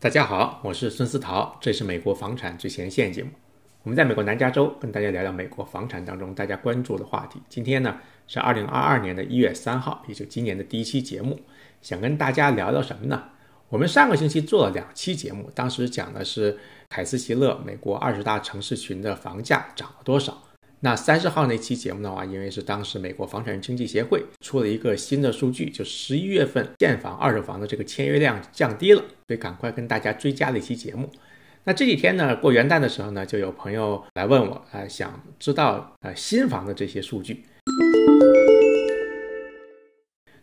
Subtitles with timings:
[0.00, 3.30] 大家好，我是孙思桃，这是美国房产最前线节目。
[3.82, 7.42] 我们在美国南加州跟大家聊聊美国房产当中大家关注的话题。
[7.48, 7.98] 今天呢
[8.28, 11.40] 是二零二二年的一月三号，也就今年的第一期节目。
[11.82, 13.24] 想跟大家聊聊什么呢？
[13.70, 16.56] 我们上个星期做了两期节目，当时讲的是
[16.90, 20.40] 凯斯奇勒美国二十大城市群的房价涨了多少。
[20.80, 31.10] 那三十号那期节目的话，因为是当时美国房产经济协会出了一个新的数据，就十一月份建房二手房的这个签约量降低了，所以赶快跟大家追加了一期节目。
[31.64, 37.44] 那这几天呢，过元旦的时候呢，就有朋友来问我，啊，想知道呃新房的这些数据。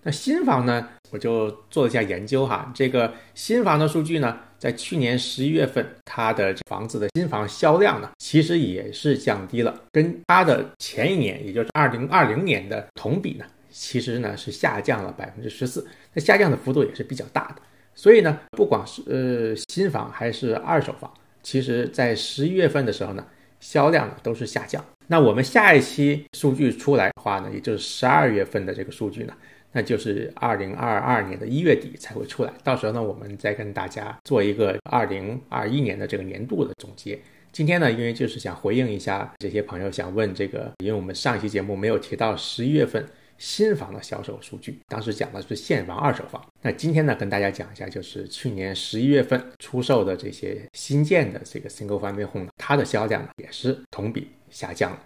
[0.06, 2.72] 那新房呢，我就做了一下研究哈。
[2.76, 15.84] 这个新房的数据呢，在去年十一月份，它的房子的新房销量呢，其实也是降低了，跟它的前一年，也就是二零二零年的同比呢，其实呢是下降了百分之十四。
[16.14, 17.62] 那下降的幅度也是比较大的。
[17.96, 23.26] 所以呢，不管是呃新房还是二手房，其实在十一月份的时候呢，
[23.60, 24.86] 销量呢都是下降。
[25.08, 29.34] 那我们下一期数据出来的话呢，也就是十二月份的这个数据呢。
[29.76, 37.20] 那就是二零二二年的一月底才会出来，到时候呢，我们再跟大家做一个二零二一年的这个年度的总结。
[37.52, 43.06] 今天呢，因为就是想回应一下这些朋友想问这个，因为我们上一期节目没有提到十一月份
[43.38, 46.42] 新房的销售数据，当时讲的是现房、二手房。
[46.62, 55.00] 那今天呢，跟大家讲一下，就是去年十一月份出售的这些新建的这个 single family home，它的销量呢也是同比下降了。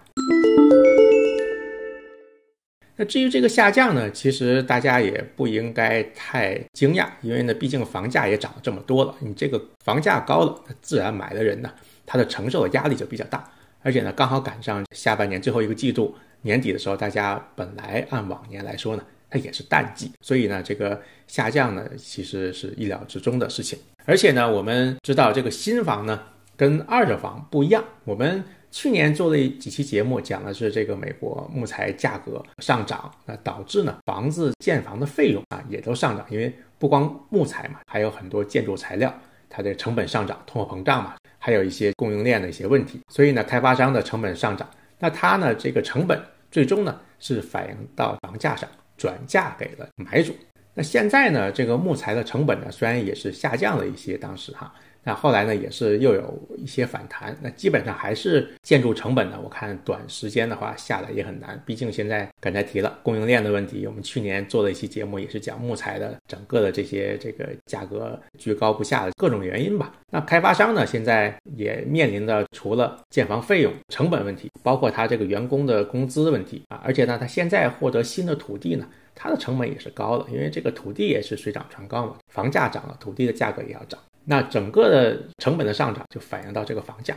[3.00, 9.14] 那至于这个下降呢，其实大家也不应该太惊讶，因为呢，毕竟房价也涨了这么多了。
[9.20, 11.72] 你这个房价高了，那自然买的人呢，
[12.04, 13.42] 他的承受的压力就比较大。
[13.82, 23.78] 而且呢，刚好赶上下半年最后一个季度年底的时候，大家本来按往年来说呢，它也是淡季，所以呢，这个下降呢，其实是意料之中的事情。
[24.04, 26.20] 而且呢，我们知道这个新房呢，
[26.54, 28.44] 跟二手房不一样，我们。
[28.70, 39.12] 去年做了几期节目，讲的是这个美国木材价格上涨，那导致呢房子建房的费用啊也都上涨，因为不光木材嘛，还有很多建筑材料，
[39.48, 44.68] 它的成本上涨，通货膨胀嘛，还有一些供应链的一些问题，所以呢开发商的成本上涨，
[45.00, 46.20] 那它呢这个成本
[46.50, 50.32] 最终呢是反映到房价上，转嫁给了买主。
[50.74, 54.72] 那现在呢这个木材的成本呢虽然也是下降了一些，当时哈。
[55.02, 57.36] 那后来呢，也是又有一些反弹。
[57.40, 61.60] 那基本上还是建筑成本呢，我看短时间的话下来也很难。
[61.64, 69.94] 毕竟现在刚才提了供应链的问题，我们去年做了一期节目，也是讲木材的整个的这些这个价格居高不下的各种原因吧。
[70.10, 83.98] 那开发商呢，现在也面临的除了建房费用成本问题，包括他这个员工的工资问题啊，而且呢，他现在获得新的土地呢，它的成本也是高的，因为这个土地也是水涨船高嘛，房价涨了，土地的价格也要涨。
[84.24, 87.16] 那整个的成本的上涨就反映到这个房价。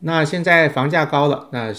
[0.00, 1.72] 那现在房价高了，那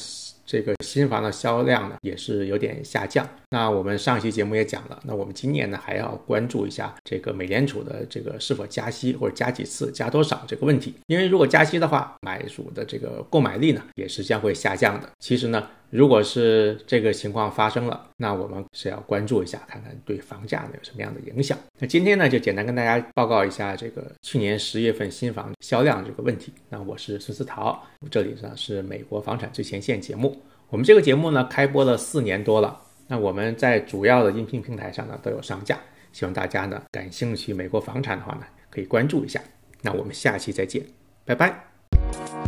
[0.45, 3.27] 这个新房的销量呢也是有点下降。
[3.51, 10.95] 那我们上期节目也讲了，那我们今年呢还要关注一下这个美联储的这个是否加息或者加几次、加多少这个问题。
[11.07, 15.09] 因为如果加息的话，买主的这个购买力呢也是将会下降的。
[15.19, 15.67] 其实呢。
[15.91, 21.57] 如果是这个情况发生了，那我们是要关注一下，看看对房价呢有什么样的影响。
[21.77, 26.53] 那今天呢，就简单跟大家报告一下这个去年十月份新房销量这个问题。
[26.69, 27.77] 那我是孙思桃，
[28.09, 30.41] 这里呢是美国房产最前线节目。
[30.69, 35.77] 我们这个节目呢开播了四年多了，那我们在主要的音频平台上呢都有上架，
[36.13, 39.37] 希望大家呢感兴趣美国房产的话呢可以关注一下。
[39.81, 40.81] 那我们下期再见，
[41.25, 42.40] 拜拜。